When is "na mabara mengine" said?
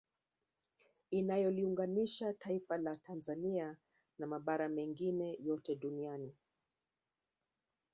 4.19-5.37